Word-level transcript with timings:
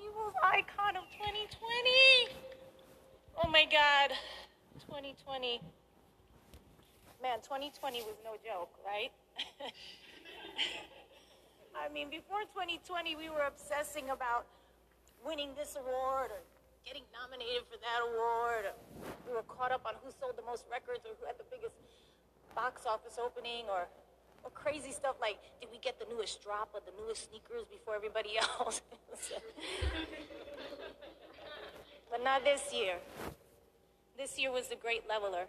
people's 0.00 0.32
icon 0.40 0.96
of 0.96 1.04
2020. 1.20 2.32
Oh 3.36 3.48
my 3.52 3.68
God, 3.68 4.16
2020. 4.88 5.60
Man, 7.20 7.44
2020 7.44 8.00
was 8.08 8.16
no 8.24 8.40
joke, 8.40 8.72
right? 8.80 9.12
I 11.76 11.92
mean, 11.92 12.08
before 12.08 12.48
2020, 12.48 13.12
we 13.16 13.28
were 13.28 13.44
obsessing 13.44 14.08
about 14.08 14.48
winning 15.20 15.52
this 15.52 15.76
award 15.76 16.32
or 16.32 16.40
getting 16.80 17.04
nominated 17.12 17.68
for 17.68 17.76
that 17.84 18.00
award. 18.00 18.72
We 19.28 19.36
were 19.36 19.44
caught 19.44 19.68
up 19.68 19.84
on 19.84 20.00
who 20.00 20.08
sold 20.16 20.40
the 20.40 20.46
most 20.48 20.64
records 20.72 21.04
or 21.04 21.12
who 21.20 21.28
had 21.28 21.36
the 21.36 21.44
biggest 21.52 21.76
box 22.56 22.88
office 22.88 23.20
opening 23.20 23.68
or, 23.68 23.84
or 24.44 24.50
crazy 24.56 24.96
stuff 24.96 25.20
like 25.20 25.36
did 25.60 25.68
we 25.68 25.76
get 25.78 26.00
the 26.00 26.08
newest 26.08 26.40
drop 26.40 26.72
of 26.72 26.88
the 26.88 26.92
newest 26.96 27.28
sneakers 27.28 27.68
before 27.68 27.94
everybody 27.94 28.40
else? 28.60 28.80
but 32.20 32.24
not 32.24 32.44
this 32.44 32.72
year. 32.72 32.96
This 34.16 34.38
year 34.38 34.52
was 34.52 34.68
the 34.68 34.76
great 34.76 35.08
leveler. 35.08 35.46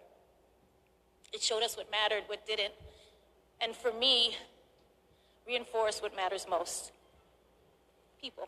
It 1.34 1.42
showed 1.42 1.64
us 1.64 1.76
what 1.76 1.92
mattered, 1.92 2.24
what 2.28 2.46
didn't. 2.46 2.74
And 3.60 3.76
for 3.76 3.92
me, 3.92 4.38
reinforced 5.46 6.02
what 6.02 6.16
matters 6.16 6.46
most 6.50 6.92
people. 8.22 8.48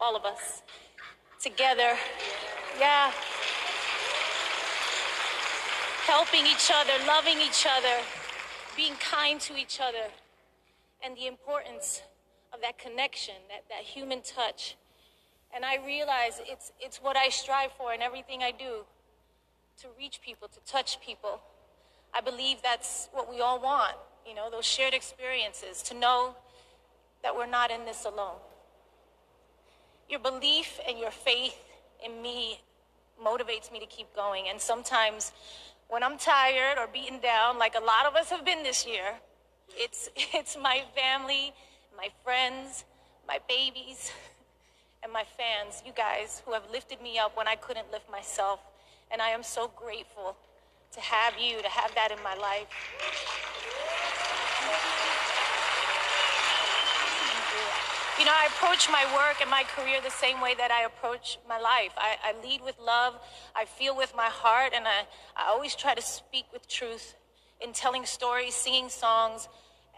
All 0.00 0.16
of 0.16 0.24
us. 0.24 0.62
Together. 1.40 1.92
Yeah. 2.78 3.12
Helping 6.06 6.46
each 6.46 6.72
other, 6.74 6.92
loving 7.06 7.38
each 7.38 7.66
other, 7.68 8.02
being 8.76 8.94
kind 8.94 9.40
to 9.40 9.56
each 9.56 9.78
other, 9.80 10.10
and 11.04 11.16
the 11.16 11.28
importance 11.28 12.02
of 12.52 12.60
that 12.62 12.78
connection, 12.78 13.34
that, 13.48 13.62
that 13.68 13.84
human 13.84 14.22
touch. 14.22 14.76
And 15.54 15.64
I 15.64 15.84
realize 15.84 16.40
it's, 16.46 16.72
it's 16.80 16.98
what 16.98 17.16
I 17.16 17.28
strive 17.28 17.72
for 17.72 17.92
in 17.92 18.00
everything 18.00 18.42
I 18.42 18.52
do 18.52 18.84
to 19.80 19.88
reach 19.98 20.20
people, 20.22 20.48
to 20.48 20.60
touch 20.60 21.00
people. 21.00 21.40
I 22.14 22.20
believe 22.20 22.58
that's 22.62 23.08
what 23.12 23.30
we 23.30 23.40
all 23.40 23.60
want, 23.60 23.96
you 24.26 24.34
know, 24.34 24.50
those 24.50 24.64
shared 24.64 24.94
experiences, 24.94 25.82
to 25.84 25.94
know 25.94 26.36
that 27.22 27.34
we're 27.34 27.46
not 27.46 27.70
in 27.70 27.84
this 27.84 28.04
alone. 28.04 28.38
Your 30.08 30.20
belief 30.20 30.78
and 30.88 30.98
your 30.98 31.10
faith 31.10 31.58
in 32.04 32.20
me 32.20 32.60
motivates 33.22 33.72
me 33.72 33.78
to 33.80 33.86
keep 33.86 34.14
going. 34.14 34.44
And 34.48 34.60
sometimes 34.60 35.32
when 35.88 36.02
I'm 36.02 36.18
tired 36.18 36.78
or 36.78 36.86
beaten 36.86 37.20
down, 37.20 37.58
like 37.58 37.74
a 37.74 37.84
lot 37.84 38.06
of 38.06 38.14
us 38.14 38.30
have 38.30 38.44
been 38.44 38.62
this 38.62 38.86
year, 38.86 39.14
it's, 39.70 40.08
it's 40.16 40.56
my 40.60 40.82
family, 40.94 41.52
my 41.96 42.08
friends, 42.24 42.84
my 43.26 43.38
babies, 43.48 44.12
and 45.02 45.12
my 45.12 45.24
fans, 45.36 45.82
you 45.84 45.92
guys, 45.92 46.42
who 46.44 46.52
have 46.52 46.62
lifted 46.70 47.02
me 47.02 47.18
up 47.18 47.36
when 47.36 47.48
I 47.48 47.56
couldn't 47.56 47.90
lift 47.90 48.10
myself. 48.10 48.60
And 49.10 49.20
I 49.20 49.30
am 49.30 49.42
so 49.42 49.70
grateful 49.76 50.36
to 50.92 51.00
have 51.00 51.34
you, 51.38 51.60
to 51.60 51.68
have 51.68 51.94
that 51.94 52.10
in 52.10 52.22
my 52.22 52.34
life. 52.34 52.68
You 58.18 58.26
know, 58.26 58.32
I 58.32 58.46
approach 58.46 58.88
my 58.88 59.04
work 59.16 59.40
and 59.40 59.50
my 59.50 59.64
career 59.64 60.00
the 60.00 60.10
same 60.10 60.40
way 60.40 60.54
that 60.54 60.70
I 60.70 60.84
approach 60.84 61.38
my 61.48 61.58
life. 61.58 61.92
I, 61.96 62.16
I 62.22 62.46
lead 62.46 62.60
with 62.62 62.78
love, 62.78 63.14
I 63.56 63.64
feel 63.64 63.96
with 63.96 64.12
my 64.16 64.28
heart, 64.28 64.72
and 64.74 64.86
I, 64.86 65.06
I 65.36 65.48
always 65.48 65.74
try 65.74 65.94
to 65.94 66.02
speak 66.02 66.44
with 66.52 66.68
truth 66.68 67.14
in 67.60 67.72
telling 67.72 68.04
stories, 68.04 68.54
singing 68.54 68.90
songs, 68.90 69.48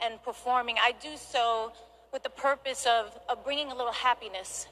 and 0.03 0.23
performing. 0.23 0.77
I 0.81 0.93
do 1.03 1.17
so 1.17 1.73
with 2.13 2.23
the 2.23 2.31
purpose 2.31 2.87
of, 2.87 3.19
of 3.29 3.45
bringing 3.45 3.71
a 3.73 3.75
little 3.75 3.93
happiness, 3.93 4.69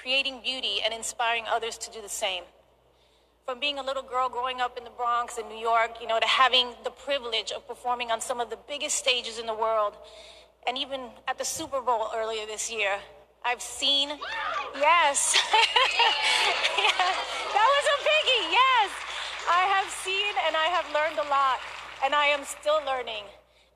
creating 0.00 0.40
beauty, 0.42 0.78
and 0.84 0.92
inspiring 0.94 1.44
others 1.50 1.78
to 1.78 1.90
do 1.90 2.00
the 2.00 2.08
same 2.08 2.44
from 3.44 3.58
being 3.58 3.78
a 3.78 3.82
little 3.82 4.02
girl 4.02 4.28
growing 4.28 4.60
up 4.60 4.78
in 4.78 4.84
the 4.84 4.90
Bronx 4.90 5.36
in 5.36 5.48
New 5.48 5.58
York, 5.58 6.00
you 6.00 6.06
know, 6.06 6.20
to 6.20 6.26
having 6.26 6.68
the 6.84 6.90
privilege 6.90 7.50
of 7.50 7.66
performing 7.66 8.10
on 8.10 8.20
some 8.20 8.40
of 8.40 8.50
the 8.50 8.58
biggest 8.68 8.96
stages 8.96 9.38
in 9.38 9.46
the 9.46 9.54
world. 9.54 9.94
And 10.66 10.78
even 10.78 11.00
at 11.26 11.38
the 11.38 11.44
Super 11.44 11.80
Bowl 11.80 12.06
earlier 12.14 12.46
this 12.46 12.70
year, 12.70 12.98
I've 13.44 13.60
seen, 13.60 14.10
yes, 14.76 15.36
yeah, 16.78 17.08
that 17.52 17.68
was 17.74 17.86
a 17.90 17.98
biggie, 18.06 18.52
yes. 18.52 18.90
I 19.50 19.66
have 19.74 19.90
seen 19.90 20.34
and 20.46 20.56
I 20.56 20.66
have 20.66 20.86
learned 20.94 21.18
a 21.18 21.28
lot, 21.28 21.58
and 22.04 22.14
I 22.14 22.26
am 22.26 22.44
still 22.44 22.80
learning. 22.86 23.24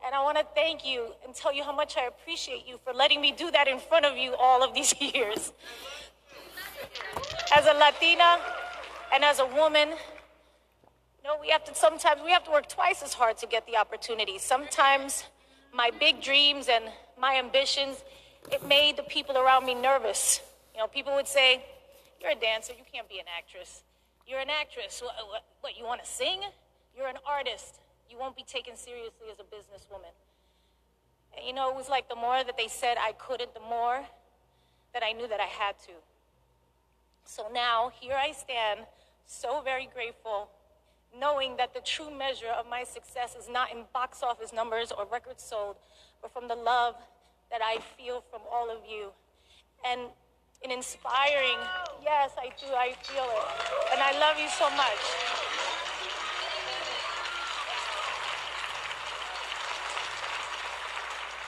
And 0.06 0.14
I 0.14 0.22
want 0.22 0.38
to 0.38 0.46
thank 0.54 0.86
you 0.86 1.08
and 1.24 1.34
tell 1.34 1.52
you 1.52 1.64
how 1.64 1.74
much 1.74 1.96
I 1.96 2.06
appreciate 2.06 2.64
you 2.64 2.78
for 2.84 2.92
letting 2.92 3.20
me 3.20 3.32
do 3.32 3.50
that 3.50 3.66
in 3.66 3.80
front 3.80 4.04
of 4.06 4.16
you 4.16 4.36
all 4.38 4.62
of 4.62 4.72
these 4.72 4.94
years. 5.00 5.52
As 7.56 7.66
a 7.66 7.74
Latina, 7.74 8.38
and 9.12 9.24
as 9.24 9.40
a 9.40 9.46
woman, 9.46 9.88
you 9.88 11.24
know, 11.24 11.36
we 11.40 11.48
have 11.48 11.64
to 11.64 11.74
sometimes 11.74 12.20
we 12.24 12.30
have 12.30 12.44
to 12.44 12.52
work 12.52 12.68
twice 12.68 13.02
as 13.02 13.14
hard 13.14 13.36
to 13.38 13.48
get 13.48 13.66
the 13.66 13.76
opportunity. 13.76 14.38
Sometimes 14.38 15.24
my 15.74 15.90
big 15.98 16.22
dreams 16.22 16.68
and 16.70 16.84
my 17.20 17.34
ambitions, 17.36 18.04
it 18.52 18.64
made 18.64 18.96
the 18.96 19.02
people 19.02 19.36
around 19.36 19.66
me 19.66 19.74
nervous. 19.74 20.40
You 20.72 20.82
know, 20.82 20.86
people 20.86 21.16
would 21.16 21.26
say, 21.26 21.64
"You're 22.20 22.30
a 22.30 22.36
dancer. 22.36 22.74
You 22.74 22.84
can't 22.92 23.08
be 23.08 23.18
an 23.18 23.26
actress. 23.36 23.82
You're 24.24 24.38
an 24.38 24.50
actress. 24.50 25.02
What, 25.02 25.14
what, 25.28 25.44
what 25.62 25.76
you 25.76 25.84
want 25.84 26.04
to 26.04 26.08
sing? 26.08 26.42
You're 26.96 27.08
an 27.08 27.18
artist. 27.26 27.80
You 28.10 28.18
won't 28.18 28.36
be 28.36 28.44
taken 28.44 28.76
seriously 28.76 29.28
as 29.30 29.38
a 29.38 29.44
businesswoman." 29.44 30.14
And, 31.36 31.46
you 31.46 31.52
know, 31.52 31.68
it 31.70 31.76
was 31.76 31.88
like 31.88 32.08
the 32.08 32.16
more 32.16 32.42
that 32.42 32.56
they 32.56 32.68
said 32.68 32.96
I 32.98 33.12
couldn't, 33.12 33.52
the 33.54 33.60
more 33.60 34.04
that 34.92 35.02
I 35.02 35.12
knew 35.12 35.28
that 35.28 35.40
I 35.40 35.44
had 35.46 35.78
to. 35.80 35.92
So 37.24 37.48
now, 37.52 37.90
here 38.00 38.16
I 38.16 38.32
stand, 38.32 38.86
so 39.26 39.60
very 39.60 39.86
grateful, 39.92 40.48
knowing 41.18 41.56
that 41.56 41.74
the 41.74 41.80
true 41.80 42.10
measure 42.10 42.48
of 42.48 42.66
my 42.66 42.84
success 42.84 43.34
is 43.34 43.48
not 43.48 43.72
in 43.72 43.84
box 43.92 44.22
office 44.22 44.52
numbers 44.52 44.92
or 44.92 45.04
records 45.04 45.42
sold, 45.42 45.76
but 46.22 46.32
from 46.32 46.48
the 46.48 46.54
love 46.54 46.94
that 47.50 47.60
I 47.62 47.78
feel 47.96 48.22
from 48.30 48.42
all 48.50 48.70
of 48.70 48.78
you. 48.88 49.12
And 49.84 50.00
in 50.62 50.70
inspiring, 50.70 51.58
yes, 52.02 52.30
I 52.38 52.50
do, 52.58 52.72
I 52.74 52.94
feel 53.02 53.24
it. 53.24 53.92
And 53.92 54.00
I 54.00 54.18
love 54.18 54.38
you 54.38 54.48
so 54.48 54.70
much. 54.70 55.25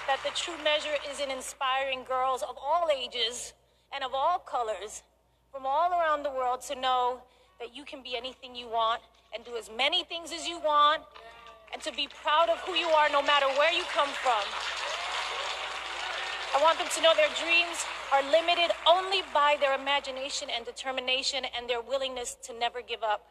That 0.08 0.24
the 0.24 0.30
true 0.34 0.56
measure 0.64 0.96
is 1.12 1.20
in 1.20 1.30
inspiring 1.30 2.02
girls 2.08 2.42
of 2.42 2.56
all 2.56 2.88
ages 2.88 3.52
and 3.92 4.02
of 4.02 4.14
all 4.14 4.38
colors 4.38 5.02
from 5.52 5.66
all 5.66 5.92
around 5.92 6.22
the 6.22 6.30
world 6.30 6.62
to 6.62 6.74
know 6.74 7.20
that 7.60 7.76
you 7.76 7.84
can 7.84 8.02
be 8.02 8.16
anything 8.16 8.56
you 8.56 8.68
want 8.68 9.02
and 9.34 9.44
do 9.44 9.54
as 9.58 9.70
many 9.76 10.04
things 10.04 10.32
as 10.32 10.48
you 10.48 10.58
want 10.60 11.02
and 11.74 11.82
to 11.82 11.92
be 11.92 12.08
proud 12.22 12.48
of 12.48 12.56
who 12.60 12.72
you 12.72 12.88
are 12.88 13.10
no 13.10 13.20
matter 13.20 13.44
where 13.58 13.70
you 13.70 13.82
come 13.92 14.08
from. 14.24 14.40
I 16.56 16.62
want 16.62 16.78
them 16.78 16.88
to 16.88 17.02
know 17.02 17.12
their 17.14 17.28
dreams 17.36 17.84
are 18.10 18.22
limited 18.32 18.72
only 18.88 19.20
by 19.34 19.58
their 19.60 19.78
imagination 19.78 20.48
and 20.48 20.64
determination 20.64 21.44
and 21.54 21.68
their 21.68 21.82
willingness 21.82 22.34
to 22.44 22.58
never 22.58 22.80
give 22.80 23.02
up. 23.02 23.28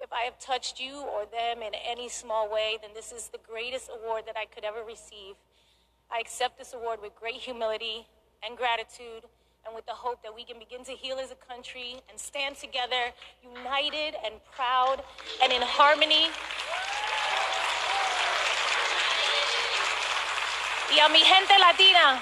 If 0.00 0.12
I 0.12 0.22
have 0.22 0.40
touched 0.40 0.80
you 0.80 1.02
or 1.02 1.26
them 1.30 1.62
in 1.62 1.70
any 1.86 2.08
small 2.08 2.50
way, 2.50 2.78
then 2.82 2.90
this 2.94 3.12
is 3.12 3.28
the 3.28 3.38
greatest 3.48 3.88
award 3.88 4.24
that 4.26 4.36
I 4.36 4.46
could 4.46 4.64
ever 4.64 4.82
receive. 4.82 5.36
I 6.12 6.18
accept 6.18 6.58
this 6.58 6.74
award 6.74 6.98
with 7.00 7.14
great 7.14 7.36
humility 7.36 8.06
and 8.42 8.56
gratitude 8.56 9.22
and 9.64 9.74
with 9.74 9.86
the 9.86 9.92
hope 9.92 10.22
that 10.24 10.34
we 10.34 10.44
can 10.44 10.58
begin 10.58 10.82
to 10.84 10.92
heal 10.92 11.18
as 11.18 11.30
a 11.30 11.36
country 11.36 12.02
and 12.10 12.18
stand 12.18 12.56
together, 12.56 13.12
united 13.42 14.16
and 14.24 14.34
proud 14.50 15.04
and 15.42 15.52
in 15.52 15.62
harmony. 15.62 16.26
Y 20.90 20.98
a 20.98 21.08
mi 21.08 21.22
gente 21.22 21.54
latina, 21.60 22.20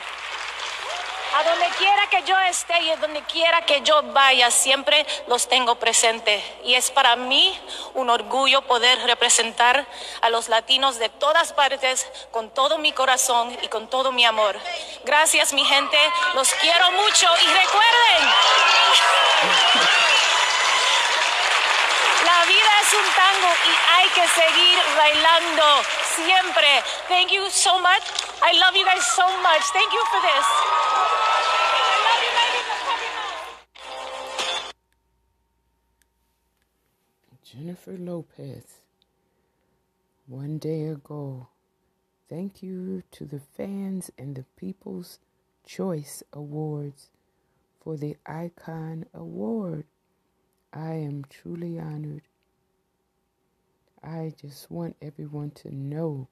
A 1.37 1.43
donde 1.45 1.67
quiera 1.79 2.07
que 2.09 2.23
yo 2.23 2.39
esté 2.41 2.81
y 2.83 2.91
a 2.91 2.97
donde 2.97 3.23
quiera 3.23 3.61
que 3.63 3.83
yo 3.83 4.03
vaya, 4.13 4.51
siempre 4.51 5.07
los 5.27 5.49
tengo 5.49 5.77
presentes. 5.77 6.43
Y 6.65 6.75
es 6.75 6.91
para 6.91 7.17
mí 7.17 7.59
un 7.95 8.09
orgullo 8.11 8.63
poder 8.63 8.99
representar 9.05 9.87
a 10.23 10.31
los 10.31 10.49
latinos 10.49 10.99
de 10.99 11.09
todas 11.09 11.53
partes 11.53 12.07
con 12.31 12.51
todo 12.51 12.79
mi 12.79 12.93
corazón 12.93 13.57
y 13.63 13.69
con 13.69 13.89
todo 13.89 14.11
mi 14.11 14.25
amor. 14.25 14.59
Gracias 15.05 15.53
mi 15.53 15.65
gente, 15.65 15.99
los 16.35 16.53
quiero 16.55 16.91
mucho 16.93 17.27
y 17.43 17.47
recuerden. 17.47 18.29
La 22.25 22.45
vida 22.47 22.71
es 22.83 22.93
un 22.95 23.15
tango 23.15 23.55
y 23.67 24.01
hay 24.01 24.09
que 24.09 24.29
seguir 24.29 24.79
bailando 24.97 25.83
siempre. 26.17 26.83
Thank 27.09 27.31
you 27.31 27.49
so 27.51 27.79
much. 27.81 28.03
I 28.43 28.53
love 28.59 28.75
you 28.75 28.85
guys 28.85 29.05
so 29.15 29.27
much. 29.43 29.63
Thank 29.73 29.93
you 29.93 30.03
for 30.11 30.21
this. 30.23 30.98
Jennifer 37.43 37.97
Lopez. 37.97 38.83
One 40.27 40.59
day 40.59 40.85
ago, 40.85 41.49
thank 42.29 42.63
you 42.63 43.03
to 43.13 43.25
the 43.25 43.41
fans 43.41 44.11
and 44.19 44.37
the 44.37 44.45
People's 44.57 45.19
Choice 45.65 46.23
Awards 46.33 47.09
for 47.81 47.97
the 47.97 48.17
Icon 48.27 49.07
Award. 49.15 49.87
I 50.75 50.93
am 50.93 51.25
truly 51.31 51.79
honored. 51.79 52.23
I 54.03 54.35
just 54.39 54.71
want 54.71 54.97
everyone 55.01 55.53
to 55.53 55.75
know 55.75 56.29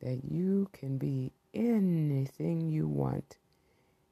that 0.00 0.22
you 0.24 0.70
can 0.72 0.96
be 0.96 1.32
anything 1.52 2.70
you 2.70 2.88
want 2.88 3.36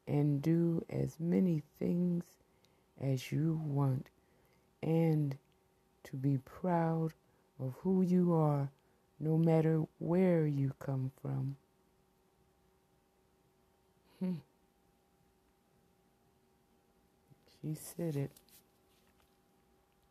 and 0.08 0.40
do 0.42 0.84
as 0.90 1.20
many 1.20 1.62
things 1.78 2.24
as 3.00 3.30
you 3.30 3.60
want 3.62 4.08
and 4.82 5.36
to 6.04 6.16
be 6.16 6.38
proud 6.38 7.12
of 7.60 7.74
who 7.82 8.02
you 8.02 8.32
are 8.32 8.70
no 9.20 9.36
matter 9.36 9.84
where 9.98 10.46
you 10.46 10.72
come 10.78 11.10
from. 11.20 11.56
Hmm. 14.18 14.34
She 17.60 17.74
said 17.74 18.16
it. 18.16 18.30